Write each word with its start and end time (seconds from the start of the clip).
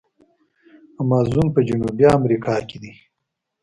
امازون 1.01 1.47
په 1.55 1.59
جنوبي 1.67 2.05
امریکا 2.17 2.55
کې 2.67 2.77
دی. 2.83 2.93